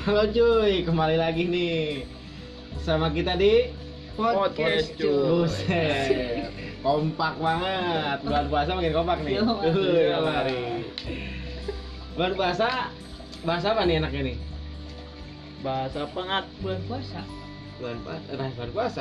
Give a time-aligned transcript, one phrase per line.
[0.00, 2.08] Halo cuy, kembali lagi nih
[2.80, 3.68] sama kita di
[4.16, 5.12] Podcast, cuy.
[5.44, 6.48] Buset,
[6.80, 8.18] kompak banget.
[8.24, 9.32] Bulan puasa makin kompak nih.
[9.36, 9.60] Iya, Mas.
[9.68, 10.16] Uhuh, Iya.
[12.16, 12.68] Bulan puasa,
[13.44, 14.36] bahasa apa nih enaknya nih?
[15.60, 17.20] Bahasa pengat bulan puasa
[17.76, 19.00] Bulan puasa, eh, bulan puasa.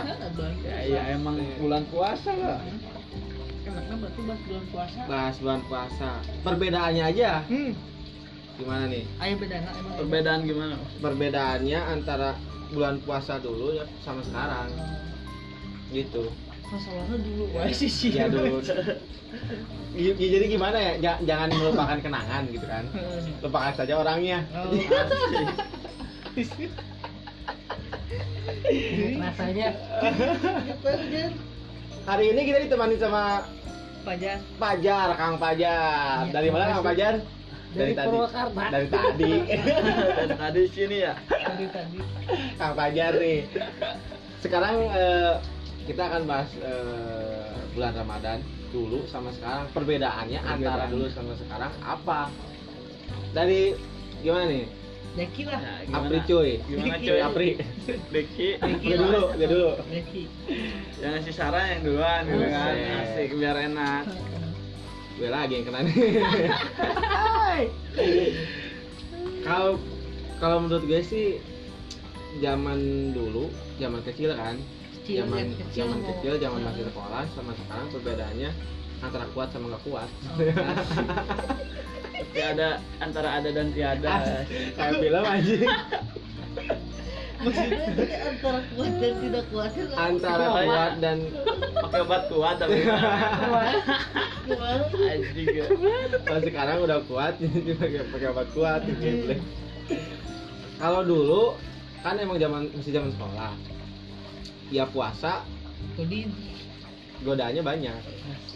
[0.67, 2.59] Ya, ya emang bulan puasa lah
[3.69, 6.09] enaknya berarti bahas bulan puasa Bahas bulan puasa.
[6.41, 7.31] Perbedaannya aja.
[7.47, 7.71] hmm.
[8.59, 9.03] Gimana nih?
[9.17, 12.35] ayo bedana emang perbedaan gimana Perbedaannya antara
[12.69, 14.67] bulan puasa dulu ya sama sekarang.
[15.89, 16.27] Gitu.
[16.69, 18.59] masalahnya dulu wae sih sih Ya dulu.
[19.89, 20.93] Ya, ya, jadi gimana ya?
[21.01, 22.85] Ja- jangan melupakan kenangan gitu kan.
[23.45, 24.45] Lupakan saja orangnya.
[24.53, 24.69] Oh,
[29.19, 29.67] rasanya
[32.05, 33.45] Hari ini kita ditemani sama
[34.01, 36.25] Pajar Pajar, Kang Pajar.
[36.25, 36.85] Iya, Dari mana Kang.
[36.85, 37.13] Pajar?
[37.69, 39.31] Dari Purwakarta Dari tadi.
[40.17, 41.99] dari tadi sini ya dari tadi
[42.55, 43.39] Kang Pajar nih.
[44.39, 45.33] Sekarang eh,
[45.85, 48.39] kita akan bahas eh, bulan Ramadan
[48.69, 49.69] dulu sama sekarang.
[49.69, 50.89] Perbedaannya antara Perbedaan.
[50.89, 52.29] dulu sama sekarang apa?
[53.31, 53.73] Dari
[54.19, 54.65] gimana nih?
[55.09, 55.57] Deki lah
[55.89, 56.51] Nah, Apri cuy.
[56.63, 57.49] gimana cuy Apri.
[58.13, 59.69] Deki Gue dulu, dulu.
[59.89, 60.23] Deki
[60.99, 62.99] yang ngasih saran yang duluan gitu kan Buset.
[62.99, 64.03] asik biar enak
[65.19, 65.95] Gue lagi yang kena nih.
[69.43, 69.75] Kalau
[70.39, 71.27] kalau menurut gue sih
[72.39, 74.55] zaman dulu, zaman kecil kan,
[75.01, 78.51] Kecil, zaman kecil zaman kecil, zaman masih sekolah sama sekarang perbedaannya
[78.99, 80.09] antara kuat sama nggak kuat.
[82.19, 84.43] tapi ada antara ada dan tiada
[84.75, 85.57] Kayak film aja.
[87.39, 87.79] maksudnya
[88.27, 91.17] antara kuat dan tidak kuat Antara kuat dan
[91.73, 92.77] pakai obat kuat tapi?
[94.69, 95.65] Anjing ya.
[96.43, 99.35] sekarang udah kuat jadi pakai pakai obat kuat gitu.
[100.79, 101.43] Kalau dulu
[102.05, 103.51] kan emang zaman masih zaman sekolah.
[104.69, 105.43] Ya puasa
[105.97, 106.29] Godin
[107.25, 107.99] godaannya banyak.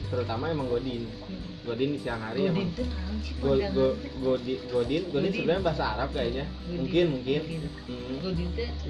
[0.08, 1.04] Terutama emang godin.
[1.64, 2.84] Godin di siang hari Godin emang itu
[3.40, 3.88] Go, go,
[4.20, 5.32] godin, godin, godin Godin.
[5.32, 6.46] sebenarnya bahasa Arab kayaknya.
[6.48, 6.78] Godin.
[6.80, 7.42] Mungkin, mungkin.
[7.44, 7.62] Godin.
[7.88, 8.18] Hmm.
[8.24, 8.48] Godin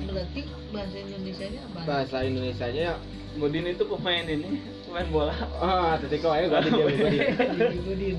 [0.09, 0.41] berarti
[0.73, 1.79] bahasa Indonesianya apa?
[1.85, 2.93] Bahasa Indonesianya ya,
[3.37, 4.49] Godin itu pemain ini
[4.93, 6.77] pemain bola oh, Atletico aja godin.
[6.77, 8.17] Jadi Godin.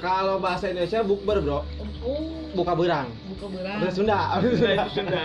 [0.00, 1.60] Kalau bahasa Indonesia bukber bro,
[2.00, 3.10] Oh, buka berang.
[3.28, 3.78] buka berang.
[3.84, 5.22] Bahasa Sunda, bahasa Sunda Sunda.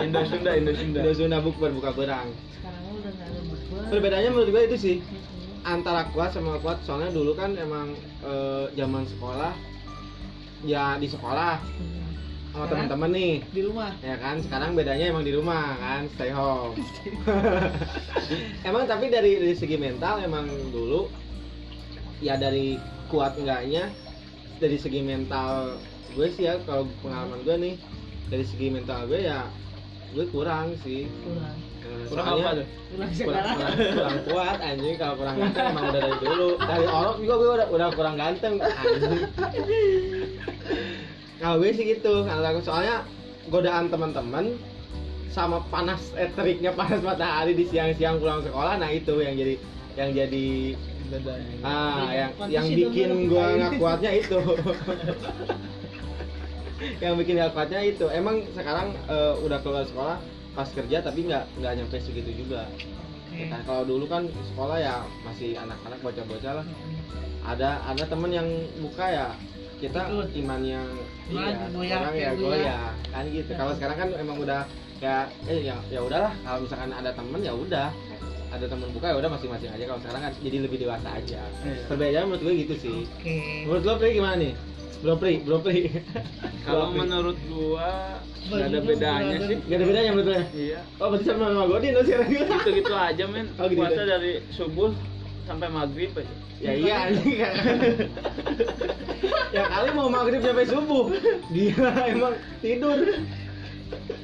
[0.00, 2.32] Indo Sunda Indo Sunda Indo Sunda bukber, buka berang.
[2.48, 3.80] Sekarang udah nggak ada bukber.
[3.92, 5.68] Perbedaannya menurut gue itu sih Mm-mm.
[5.68, 6.80] antara kuat sama kuat.
[6.86, 7.92] Soalnya dulu kan emang
[8.24, 9.52] eh, zaman sekolah
[10.64, 12.05] ya di sekolah Mm.
[12.56, 12.88] Sama Sekarang?
[12.88, 13.34] teman-teman nih.
[13.52, 13.90] Di rumah.
[14.00, 16.72] ya kan sekarang bedanya emang di rumah kan stay home.
[18.68, 21.12] Emang tapi dari dari segi mental emang dulu
[22.24, 22.80] ya dari
[23.12, 23.92] kuat enggaknya
[24.56, 25.76] dari segi mental
[26.16, 27.74] gue sih ya kalau pengalaman gue nih
[28.32, 29.44] dari segi mental gue ya
[30.16, 31.04] gue kurang sih.
[31.28, 31.56] Kurang.
[31.86, 32.66] Eh, kurang soalnya apa tuh?
[32.66, 36.48] Kurang kurang, kurang, kurang kuat anjing kalau kurang ganteng emang udah dari dulu.
[36.56, 39.20] Dari orok juga gue udah udah kurang ganteng anjing
[41.40, 42.60] kalau gue sih gitu kalau aku.
[42.64, 43.04] Soalnya
[43.52, 44.56] godaan teman-teman
[45.30, 49.54] sama panas eh, teriknya panas matahari di siang-siang pulang sekolah nah itu yang jadi
[49.96, 50.48] yang jadi
[51.62, 54.40] ah yang Pantas yang itu bikin gue nggak kuatnya itu.
[56.98, 58.06] Yang bikin nggak kuatnya itu.
[58.10, 60.18] Emang sekarang eh, udah keluar sekolah
[60.56, 62.66] pas kerja tapi nggak nggak nyampe segitu juga.
[62.66, 63.36] Oke.
[63.36, 66.66] Ya kan, kalau dulu kan sekolah ya masih anak-anak bocah-bocah lah.
[67.46, 68.48] Ada ada temen yang
[68.82, 69.28] buka ya.
[69.76, 70.88] Kita iman yang
[71.28, 73.50] iya, goyah, orang ya goyah kan gitu.
[73.50, 73.56] Ya.
[73.56, 74.60] Kalau sekarang kan emang udah
[74.96, 77.88] kayak eh ya ya udahlah kalau misalkan ada temen ya udah
[78.46, 81.40] ada temen buka ya udah masing-masing aja kalau sekarang kan jadi lebih dewasa aja.
[81.62, 81.82] Iya.
[81.86, 82.96] Perbedaan menurut gue gitu sih.
[83.02, 83.36] Oke.
[83.64, 84.52] Menurut lo Pri gimana nih?
[84.96, 85.80] Belum Pri, belum Pri.
[86.64, 88.16] kalau menurut gua
[88.46, 90.44] nggak ada bedanya sih Gak ada bedanya menurut lo ya?
[90.54, 93.76] iya Oh berarti sama sama Godin lo sekarang gitu gitu aja men Oh, gitu.
[93.76, 94.94] puasa dari subuh
[95.46, 97.36] sampai maghrib aja Ya iya anjing
[99.52, 101.12] ya kali mau maghrib sampai subuh.
[101.52, 102.34] Dia emang
[102.64, 102.96] tidur.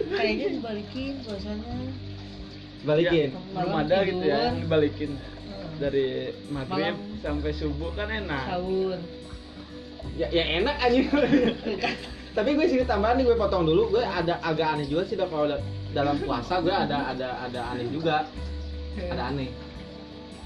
[0.08, 1.72] Kayaknya dibalikin puasanya.
[2.82, 3.30] Balikin.
[3.30, 5.68] Ya, belum ada gitu ya dibalikin Heeh.
[5.78, 6.06] dari
[6.48, 7.20] maghrib Malam.
[7.22, 8.98] sampai subuh kan enak Sahur.
[10.16, 11.06] Ya, ya enak anjing.
[12.36, 13.92] Tapi gue sih tambahan nih gue potong dulu.
[13.92, 15.62] Gue ada agak aneh juga sih kalau da-
[15.92, 18.24] dalam puasa gue ada ada ada aneh juga.
[18.96, 19.52] Ada aneh.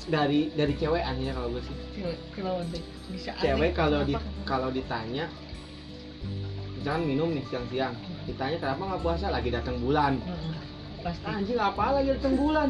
[0.07, 1.77] Dari dari cewek anehnya kalau gue sih.
[1.99, 2.17] Cewek
[2.71, 2.83] teh.
[3.11, 4.15] Bisa Cewek kalau di
[4.47, 5.27] kalau ditanya
[6.79, 7.95] misalkan minum nih siang-siang.
[8.31, 9.27] Ditanya kenapa nggak puasa?
[9.35, 10.23] Lagi datang bulan.
[10.23, 10.55] Heeh.
[11.03, 11.27] Pasti.
[11.27, 12.69] anjing apa lagi datang bulan?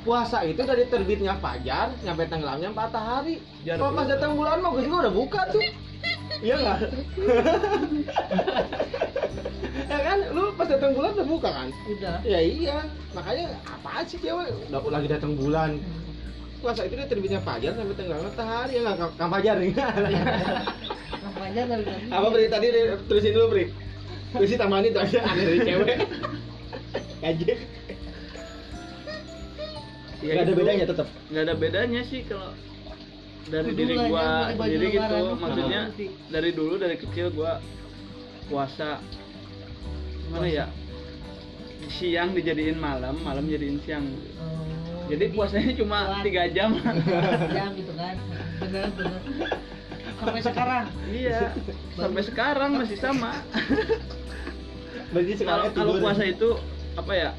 [0.00, 3.38] Puasa itu dari terbitnya fajar nyampe tenggelamnya matahari.
[3.62, 5.62] Kalau pas datang bulan mah gue juga udah buka tuh.
[6.42, 6.78] Iya nggak?
[10.10, 10.26] Kan?
[10.34, 11.68] Lu pas datang bulan udah buka kan?
[11.86, 12.18] Udah.
[12.26, 12.82] Ya iya.
[13.14, 14.50] Makanya apaan sih cewek?
[14.66, 15.78] Udah lagi datang bulan
[16.60, 18.72] puasa itu dia terbitnya fajar sampai tenggelam matahari.
[18.76, 19.72] Ya nggak kang fajar nih.
[21.20, 22.06] Makanya dari tadi.
[22.12, 22.66] Apa beri tadi
[23.08, 23.64] terusin dulu beri
[24.32, 24.98] terusin tambahan itu.
[25.00, 25.96] Aja aneh dari cewek.
[27.20, 27.52] Aja
[30.20, 30.60] Ya nggak ada gitu.
[30.60, 32.52] bedanya tetap nggak ada bedanya sih kalau
[33.48, 34.06] dari diri lah,
[34.52, 35.18] gua sendiri gitu.
[35.40, 36.12] maksudnya Ah.
[36.28, 37.56] dari dulu dari kecil gua
[38.52, 39.00] puasa
[40.28, 40.66] gimana ya?
[41.88, 44.04] Siang dijadiin malam malam jadiin siang.
[44.38, 44.69] Oh,
[45.10, 46.78] jadi puasanya cuma tiga jam.
[47.50, 48.14] jam gitu kan.
[48.62, 49.20] Bener bener.
[50.20, 50.84] Sampai sekarang.
[51.10, 51.40] iya
[51.96, 53.42] sampai sekarang masih sama.
[55.10, 56.48] Berarti sekarang kalau kalau puasa itu
[56.94, 57.30] apa ya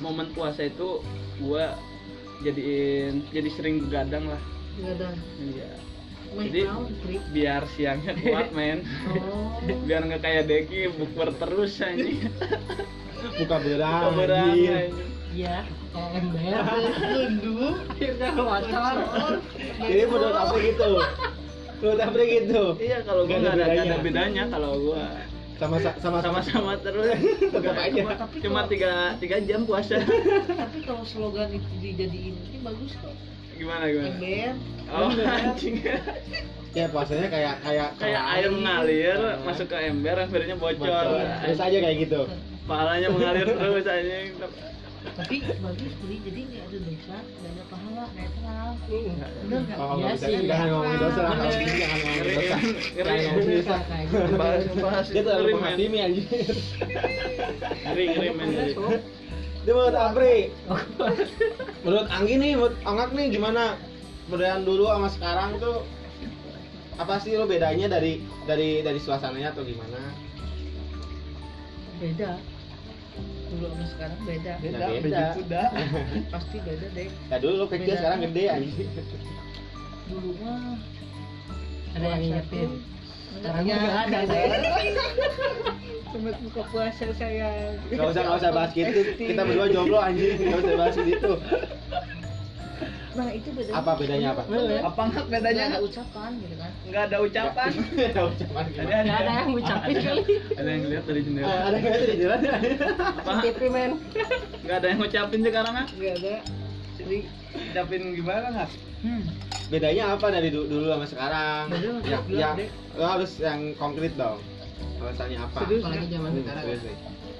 [0.00, 1.02] momen puasa itu
[1.42, 1.74] gua
[2.46, 4.40] jadiin jadi sering begadang lah.
[4.78, 5.10] Ada
[5.42, 5.70] iya.
[6.28, 6.68] Main Jadi-
[7.32, 8.84] biar siangnya kuat men.
[9.16, 9.56] Oh.
[9.88, 12.28] Biar nggak kayak Deki bukber terus anjing.
[13.40, 14.92] Buka berang Keberang, anjir.
[15.34, 15.64] Iya.
[15.98, 16.62] Ember
[17.10, 18.62] nunduk akhirnya keluar
[19.82, 20.90] jadi menurut apa gitu.
[21.78, 22.62] Menurut apa gitu.
[22.78, 23.82] Iya kalau gua Nggak ada ada, bedanya.
[23.82, 25.04] ada bedanya kalau gua.
[25.58, 27.18] Sama sama sama-sama terus.
[27.54, 28.02] Tetap aja.
[28.14, 29.98] Tapi cuma kalau- tiga tiga jam puasa.
[29.98, 33.10] Tapi kalau slogan itu dijadiin ini bagus kok.
[33.58, 34.14] Gimana gimana?
[34.22, 34.54] Ember.
[34.94, 35.82] Oh anjing.
[36.76, 40.78] Ya puasanya kayak kayak kayak air mengalir masuk ke ember embernya bocor.
[40.78, 41.26] Bocor.
[41.42, 42.22] Terus aja kayak gitu.
[42.70, 44.30] Pahalanya mengalir terus anjing
[44.98, 50.26] tapi bagus beli jadi nggak ada dosa nggak ada pahala netral bener nggak nggak bisa.
[50.26, 50.46] sih.
[50.48, 51.34] Jangan ngomongin dosa lah.
[51.38, 52.56] Jangan ngomongin Ngeri dosa.
[52.98, 53.76] Jangan ngomongin dosa.
[53.86, 55.62] kayak gitu bahas bahas Dia terlalu ngeri, men.
[55.62, 56.26] menghakimi anjir.
[57.86, 58.48] ngeri ngeri men
[59.66, 60.36] Dia menurut Apri.
[61.84, 63.64] Menurut Anggi nih, menurut Angak nih gimana?
[64.28, 65.84] Perbedaan dulu sama sekarang tuh
[66.98, 70.00] apa sih lo bedanya dari dari dari suasananya atau gimana?
[71.98, 72.38] beda
[73.48, 75.24] dulu sama sekarang beda Beda, beda.
[75.34, 75.66] sudah
[76.32, 77.98] pasti beda deh Ya dulu lo kecil Beda.
[77.98, 78.88] sekarang gede anjir.
[80.06, 80.76] dulu mah
[81.90, 82.70] Ada yang ngingetin.
[83.28, 84.20] sekarang Sekarang nggak ada
[86.08, 87.48] Selamat buka puasa saya
[87.86, 89.00] Gak usah gak usah bahas gitu.
[89.14, 90.34] Kita berdua jomblo anjir.
[90.34, 91.32] Gak usah bahas gitu.
[93.18, 94.42] nah itu bedanya Apa bedanya apa?
[94.46, 97.70] Apa nggak Nggak bedanya ada ucapan gitu kan nggak ada ucapan
[98.08, 99.02] Ada ucapan ada gimana?
[99.02, 100.22] Nggak ada yang ngucapin kali.
[100.54, 102.40] ada yang lihat dari Ah, jendela Ada yang nggak di jalan?
[103.18, 103.92] apa TV men.
[104.62, 106.34] nggak ada yang ngucapin sekarang ah nggak ada
[106.94, 107.18] jadi
[107.52, 108.70] ngucapin gimana nggak
[109.02, 109.22] hmm.
[109.68, 111.68] Bedanya apa dari du- dulu sama sekarang?
[111.68, 112.50] Ya, jelas, ya,
[112.96, 114.40] lo harus yang konkret dong.
[114.96, 115.60] Alasannya apa?
[115.60, 116.64] Serius, Apalagi zaman Hmm, sekarang.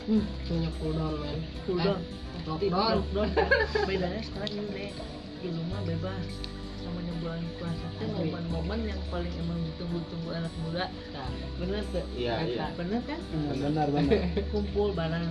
[0.05, 0.23] Hmm.
[0.45, 1.39] Punya cooldown men.
[1.65, 1.99] Cooldown.
[1.99, 2.99] Eh, lockdown.
[3.89, 4.85] bedanya sekarang ini
[5.39, 6.27] deh dulu mah bebas
[6.79, 12.35] namanya bulan puasa itu momen-momen yang paling emang ditunggu-tunggu anak muda Nah, bener tuh Iya,
[12.39, 12.67] Kata, iya.
[12.75, 13.21] bener kan
[13.53, 14.19] Benar, benar.
[14.53, 15.27] kumpul bareng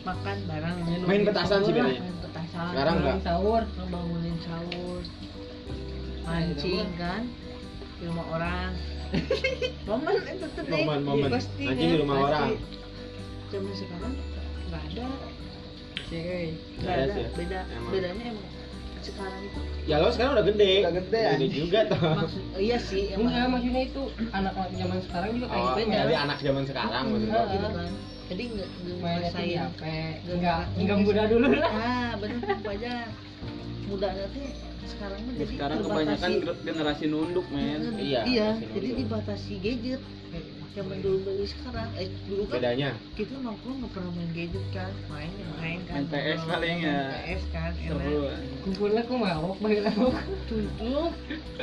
[0.00, 2.00] makan bareng Main petasan sih bedanya.
[2.00, 3.16] main petasan Sekarang enggak.
[3.22, 3.62] sahur.
[3.70, 5.00] ngebangunin sahur
[6.22, 7.22] mancing kan
[7.92, 8.70] di rumah orang
[9.88, 11.28] momen itu tuh deh Momen, momen.
[11.28, 12.28] pasti Mancing di kan, rumah pasti.
[12.28, 12.50] orang.
[13.50, 14.12] zaman sekarang
[14.66, 15.06] nggak ada
[16.06, 16.18] Sih,
[16.76, 17.90] nggak Iya ada beda Emang.
[17.90, 18.46] bedanya emang
[19.02, 19.60] sekarang itu?
[19.84, 20.72] Ya lo sekarang udah gede.
[20.80, 22.00] Udah gede, Gede juga toh.
[22.16, 25.90] maksud iya sih Enggak, emang maksudnya itu anak-anak zaman sekarang juga kayak Oh, gitu.
[25.90, 27.16] jadi anak zaman sekarang lo.
[27.18, 27.90] gitu kan.
[28.30, 29.82] Jadi nggak nggak tuh di ngerasain HP.
[30.30, 31.70] Enggak, enggak muda dulu lah.
[31.72, 32.92] ah bener tuh aja
[33.82, 34.42] muda nanti
[34.82, 37.80] sekarang mah jadi sekarang kebanyakan generasi nunduk men.
[37.96, 40.02] Iya, iya jadi dibatasi gadget.
[40.70, 41.90] Zaman dulu dari sekarang.
[41.98, 42.94] Eh dulu kan Bedanya.
[43.18, 44.92] kita nongkrong nggak pernah main gadget kan.
[45.10, 46.98] Main ya main kan ngobrol, paling ya.
[47.26, 50.00] PS kan seru enak Kumpulnya kok mabok balik lagi.
[50.48, 51.12] duduk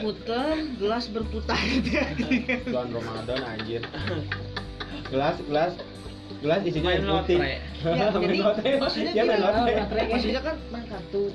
[0.01, 1.57] muter gelas berputar
[2.67, 3.81] Bulan Ramadan anjir.
[5.07, 5.73] Gelas, gelas,
[6.43, 7.39] gelas isinya Main putih.
[7.87, 8.37] Ya, jadi
[8.81, 9.23] maksudnya Ya
[10.09, 11.31] maksudnya kan main kartu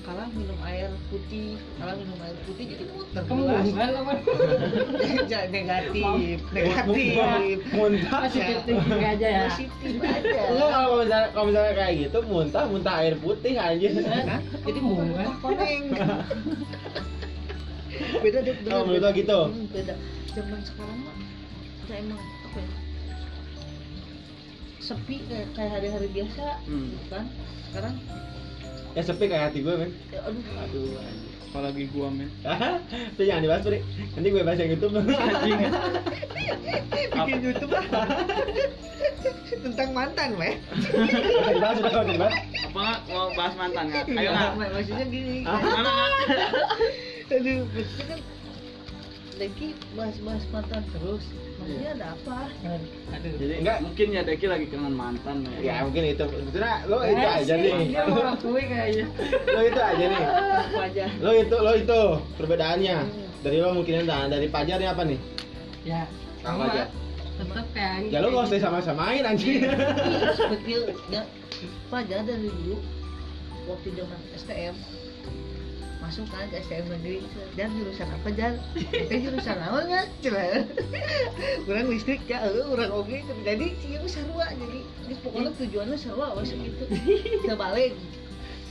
[0.00, 3.20] kalah minum air putih kalah minum air putih jadi muter.
[5.30, 8.20] Jangan negatif negatif Muntah.
[8.24, 9.44] Positif thinking aja ya.
[9.46, 13.92] positif aja Enggak kalau misalnya kalau misalnya kayak gitu muntah muntah air putih anjir.
[14.00, 14.40] Hah?
[14.40, 15.82] jadi muntah koneng
[18.20, 19.14] beda deh beda, Oh, menurut lo beda.
[19.14, 19.38] gitu?
[19.46, 19.94] Hmm, beda
[20.30, 21.16] zaman sekarang mah
[21.82, 22.70] udah emang apa ya
[24.80, 26.88] sepi kayak kayak hari-hari biasa Hmm.
[26.88, 27.24] gitu kan
[27.66, 27.94] sekarang
[28.94, 29.90] Ya sepi kayak hati gue men.
[30.10, 30.44] ya aduh.
[30.66, 30.88] Aduh
[31.50, 32.30] apalagi gua men.
[33.18, 33.82] Itu jangan dibahas Pri.
[34.14, 34.94] Nanti gue bahas yang YouTube.
[35.02, 35.58] anjing
[37.10, 37.84] bikin YouTube lah.
[39.50, 40.28] Tentang mantan
[40.94, 42.32] Udah dibahas sudah udah dibahas.
[42.32, 42.38] apa?
[42.70, 44.04] Nggak mau bahas mantan nggak?
[44.14, 45.36] Ayo Nggak, maksudnya gini.
[45.44, 45.92] Mana
[47.30, 48.20] aduh maksudnya kan
[49.40, 51.24] Deki bahas-bahas mantan terus.
[51.56, 52.38] Maksudnya ada apa?
[53.16, 53.32] Aduh.
[53.40, 53.78] Jadi Enggak.
[53.80, 55.80] mungkin ya Deki lagi kangen mantan ya.
[55.80, 56.24] Mungkin itu.
[56.28, 57.88] Sebetulnya lo itu Eh, aja sih, nih.
[57.88, 59.06] dia mau akui kayaknya.
[59.56, 60.24] Lo itu aja nih.
[60.76, 61.06] Aja?
[61.18, 62.00] Lo itu lo itu
[62.36, 62.96] perbedaannya.
[63.40, 65.18] Dari lo mungkin nah, dari Pajar nih apa nih?
[65.82, 66.04] Ya.
[66.40, 66.68] Sama.
[66.68, 66.84] aja.
[67.40, 69.64] tetap kayak Anggi ya lo nggak usah sama-samain anjing.
[70.52, 71.24] Kecil ya
[71.88, 72.76] pelajar dari dulu
[73.64, 74.76] waktu zaman STM
[76.00, 77.18] masuk kan ke STM negeri
[77.54, 78.54] dan jurusan apa jan?
[78.90, 80.64] Eh jurusan apa nggak celah
[81.68, 83.16] kurang listrik ya eh kurang oke.
[83.44, 84.48] Jadi sih itu sarua.
[84.50, 86.84] Jadi ini pokoknya tujuannya sarua masuk itu
[87.44, 87.92] kita balik.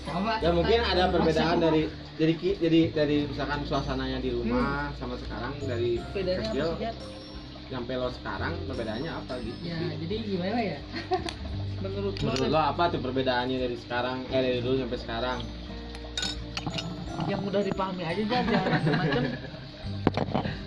[0.10, 0.42] Sama.
[0.42, 1.86] Ya mungkin ada perbedaan dari
[2.18, 6.70] jadi jadi dari misalkan suasananya di rumah sama sekarang dari bedanya kecil
[7.70, 9.60] sampai lo sekarang perbedaannya apa gitu?
[9.62, 10.80] Ya jadi gimana ya?
[11.86, 15.40] Menurut lo menurut lo apa tuh perbedaannya dari sekarang eh dari dulu sampai sekarang
[17.30, 19.24] yang mudah dipahami aja jan jangan macam-macam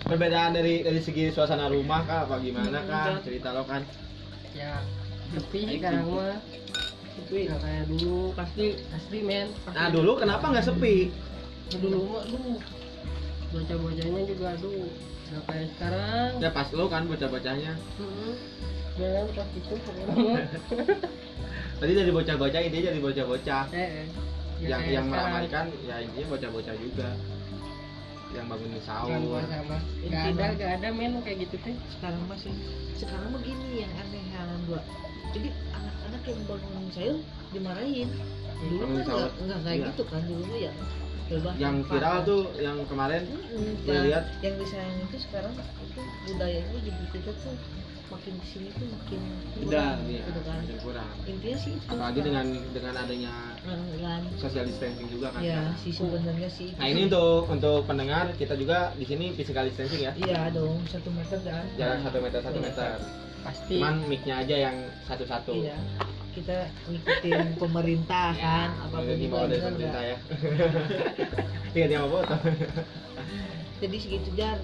[0.07, 3.17] perbedaan dari dari segi suasana rumah kah apa gimana kah?
[3.23, 3.81] Cerita lo kan.
[4.53, 4.77] Ya
[5.33, 6.37] sepi sekarang mah.
[7.17, 9.47] Sepi nggak kayak dulu pasti asli men.
[9.65, 9.75] Pasti.
[9.75, 11.09] nah dulu kenapa nggak sepi?
[11.79, 12.59] Dulu mah aduh.
[13.53, 14.87] Bocah-bocahnya juga aduh
[15.33, 16.31] nggak kayak sekarang.
[16.37, 17.73] Ya pas lo kan bocah-bocahnya.
[17.97, 18.33] Hmm.
[18.93, 20.37] Jangan pas itu pokoknya.
[21.81, 23.63] Tadi dari bocah-bocah intinya dari bocah-bocah.
[23.73, 24.07] Eh, eh.
[24.63, 25.09] Ya, yang yang sekarang.
[25.11, 27.09] meramaikan ya intinya bocah-bocah juga
[28.33, 29.43] yang bangunin sahur mah.
[30.01, 32.53] Nggak ada nggak ada men kayak gitu teh sekarang masih
[32.97, 34.81] sekarang begini yang aneh yang gua
[35.33, 37.17] jadi anak-anak yang bangun sayur
[37.51, 38.09] dimarahin
[38.57, 39.29] dulu kan sahur.
[39.29, 39.87] nggak nggak kayak Iya.
[39.91, 40.71] gitu kan dulu ya
[41.23, 42.27] bebas yang viral kan.
[42.27, 43.21] tuh yang kemarin.
[43.85, 44.23] Gua yang, lihat.
[44.41, 45.53] yang disayang itu sekarang
[45.83, 47.55] itu budayanya jadi kita tuh
[48.11, 49.19] makin ke sini tuh makin
[49.63, 50.57] udah kurang, ya gitu kan
[51.53, 51.73] intinya sih.
[51.77, 53.33] Itu apalagi dengan dengan adanya
[53.63, 55.41] dengan social distancing juga kan.
[55.45, 55.77] Ya sekarang.
[55.77, 56.69] sih sebenarnya sih.
[56.75, 60.11] Nah ini untuk untuk pendengar kita juga di sini physical distancing ya.
[60.17, 61.65] Iya dong satu meter kan.
[61.77, 62.65] Jarak satu meter satu Iya.
[62.65, 62.91] meter.
[63.43, 63.75] Pasti.
[63.77, 65.53] Cuman micnya aja yang satu-satu.
[65.53, 65.77] Iya.
[66.33, 66.57] Kita
[66.89, 70.19] ngikutin pemerintah kan apa apa pun mau dari bener pemerintah nggak?
[71.77, 72.35] ya dia mau foto
[73.83, 74.57] jadi segitu jar.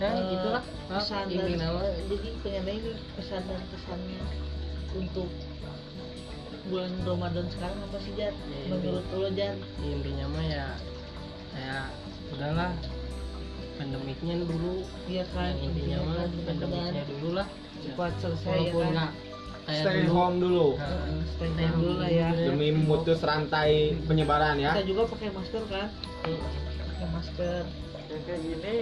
[0.00, 1.76] Nah Eh, gitulah pesan ini dan
[2.08, 4.49] jadi ini pesan dan kesannya
[4.92, 5.28] untuk
[6.66, 8.34] bulan Ramadan sekarang apa sih Jar?
[8.34, 9.54] Ya, Menurut lo Jar?
[9.80, 10.66] intinya mah ya
[11.50, 11.86] kayak
[12.30, 12.70] udahlah
[13.74, 14.84] pandemiknya dulu.
[15.08, 17.46] Iya kan yang intinya mah kan pandemiknya dulu lah.
[17.80, 18.92] Cepat selesai ya walaupun kan.
[18.92, 19.10] nggak
[19.66, 20.12] kayak stay dulu.
[20.12, 20.66] home dulu.
[20.70, 22.28] Nah, Heeh, Stay Stay home dulu lah ya.
[22.36, 23.70] demi memutus rantai
[24.04, 24.72] penyebaran ya.
[24.76, 25.88] Kita juga pakai masker kan?
[26.20, 27.62] Pakai masker.
[28.10, 28.74] kayak gini.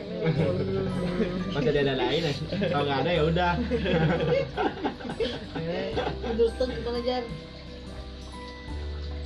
[1.55, 2.33] Masih ada lain ya?
[2.67, 3.53] Kalau nggak ada ya udah
[6.23, 7.25] Menurut lo gimana Jar?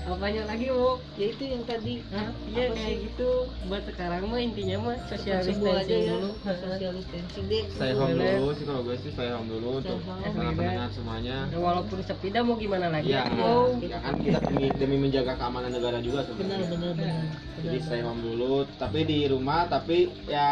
[0.03, 2.03] apanya lagi bu Ya itu yang tadi.
[2.11, 2.27] Hah?
[2.45, 3.07] Iya kayak sih?
[3.07, 3.31] gitu
[3.71, 6.13] buat sekarang mah intinya mah social Semua aja distancing ya.
[6.13, 7.63] dulu Social distancing deh.
[7.71, 11.59] stay home dulu sih kalau gue sih stay home dulu untuk para pendengar semuanya Ya,
[11.61, 13.79] walaupun sepi dah mau gimana lagi Iya, atuh.
[13.79, 16.67] ya kan kita demi, demi menjaga keamanan negara juga Benar sebenarnya.
[16.67, 17.23] benar benar.
[17.55, 18.09] Jadi Benar, stay benar.
[18.11, 20.51] home dulu, tapi di rumah, tapi ya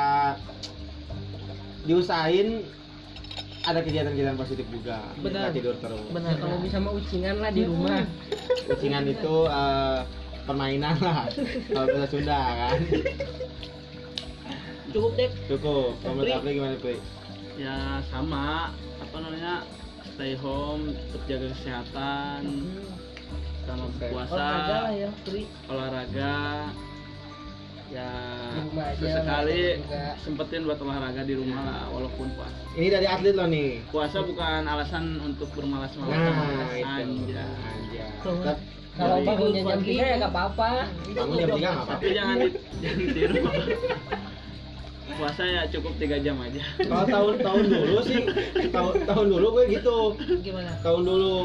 [1.83, 2.63] diusahain
[3.71, 4.99] ada kegiatan-kegiatan positif juga.
[5.19, 5.49] Benar.
[5.49, 6.03] Nggak tidur terus.
[6.11, 6.35] Benar.
[6.37, 8.03] kalau bisa mah ucingan lah di rumah
[8.73, 9.99] Ucingan itu eh,
[10.45, 11.27] permainan lah.
[11.67, 12.79] Kalau bahasa Sunda kan.
[14.91, 15.31] Cukup deh.
[15.47, 15.95] Cukup.
[16.03, 16.21] Kamu.
[16.27, 16.99] Apri gimana Pri?
[17.59, 19.61] ya sama apa namanya
[20.09, 22.89] stay home tetap jaga kesehatan Hmm.
[23.69, 25.11] sama puasa Olahraga lah ya,
[25.69, 26.35] olahraga
[27.91, 28.07] ya
[28.55, 29.83] aja, sesekali
[30.23, 33.83] sempetin buat olahraga di rumah lah walaupun puasa Ini dari atlet lo nih.
[33.91, 37.51] puasa bukan alasan untuk bermalas-malasan Nah.
[38.23, 38.39] Tuh.
[38.43, 38.59] Tetap
[38.95, 40.71] kalau bangunnya jam tiga ya nggak apa-apa
[41.15, 41.93] bangun jam tiga nggak apa-apa.
[41.95, 43.35] tapi jangan di, jangan ditiru
[45.11, 48.21] puasa ya cukup tiga jam aja Kalau tahun tahun dulu sih,
[48.73, 49.99] tahun tahun dulu gue gitu.
[50.41, 50.73] Gimana?
[50.81, 51.37] tahun dulu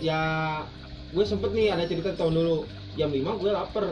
[0.00, 0.20] ya
[1.10, 2.56] gue sempet nih ada cerita tahun dulu
[2.94, 3.84] jam 5 gue lapar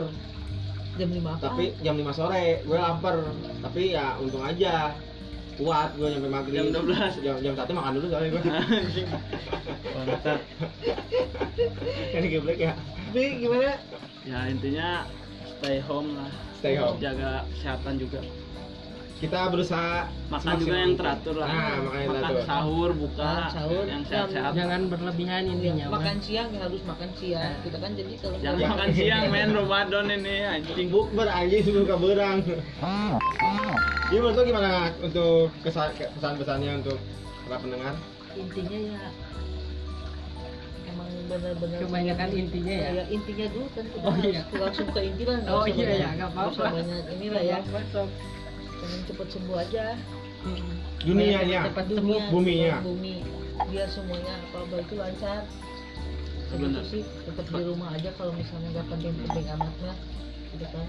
[0.99, 1.39] Jam 5 apa?
[1.41, 3.15] tapi jam 5 sore gue lapar
[3.61, 4.91] tapi ya untung aja
[5.55, 7.19] kuat gue nyampe maghrib Jam 12.
[7.19, 8.43] jam jam satu makan dulu soalnya gue
[9.95, 10.39] Mantap.
[12.13, 12.73] ini geblek ya
[13.09, 13.75] Pri, gimana?
[14.23, 15.07] ya intinya
[15.49, 16.29] stay home lah
[16.59, 16.99] Stay home.
[16.99, 18.19] jaga kesehatan juga
[19.19, 19.91] kita berusaha
[20.29, 21.45] makan juga yang teratur lah.
[21.45, 22.43] Nah makanya makan teratur.
[22.45, 24.51] sahur buka Makan sahur, yang sehat-sehat.
[24.55, 27.51] jangan berlebihan intinya makan siang ya harus makan siang.
[27.59, 28.67] Kita kan jadi kalau jangan Ya.
[28.69, 30.87] makan siang men Ramadan ini anjing.
[30.87, 32.39] Bukber anjing sebelum berang
[34.09, 36.97] jadi menurut lo gimana untuk kesan pesan-pesannya untuk
[37.43, 37.93] para pendengar?
[38.33, 38.99] Intinya ya
[40.87, 42.89] emang benar-benar kebanyakan intinya ya?
[42.89, 44.41] Ya intinya dulu kan Oh, iya.
[44.49, 46.63] langsung ke inti lah Oh, iya, banyak- ya, nggak apa-apa.
[46.73, 47.57] banyak inilah ya.
[48.79, 49.85] Pengen cepet sembuh aja
[51.03, 51.67] Dunianya.
[51.67, 52.21] Cepat dunia sembuh.
[52.31, 52.75] Buminya.
[52.79, 53.15] bumi
[53.67, 55.43] biar semuanya apa apa itu lancar
[56.55, 56.81] Bener.
[56.87, 59.97] sih tetap di rumah aja kalau misalnya nggak penting-penting amat mah
[60.49, 60.85] gitu kan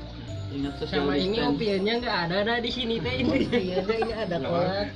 [0.51, 3.39] ingat social Sama ini opionnya nggak ada dah di sini teh ini.
[3.71, 4.89] iya deh, ini ada kolak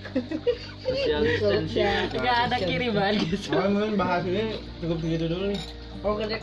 [0.83, 3.49] social distancing Nggak ada kiriman gitu.
[3.55, 5.61] Oh, mungkin bahas ini cukup segitu dulu nih.
[6.03, 6.41] Oke deh.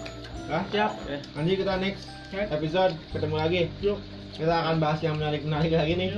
[0.48, 0.64] Hah?
[0.72, 0.92] Siap.
[1.12, 3.62] eh Nanti kita next episode ketemu lagi.
[3.84, 4.00] Yuk.
[4.32, 6.10] Kita akan bahas yang menarik-menarik lagi nih.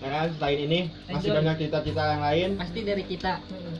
[0.00, 0.80] Ya kan, selain ini
[1.12, 2.48] masih banyak cerita-cerita yang lain.
[2.56, 3.32] Pasti dari kita.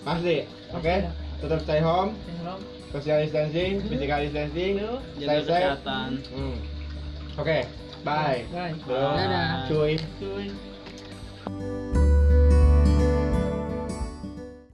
[0.05, 0.37] Pasti.
[0.77, 0.95] Oke.
[1.41, 2.63] Tetap stay home, Syndrome.
[2.93, 4.73] social distancing, physical distancing.
[5.17, 5.65] Stay jaga safe.
[5.65, 6.57] kesehatan Hmm.
[7.41, 7.59] Oke.
[8.05, 8.45] Bye.
[8.53, 8.77] Bye.
[8.85, 9.13] Dadah.
[9.17, 9.53] Dadah.
[9.73, 9.93] Cuy.
[10.21, 10.47] Cuy.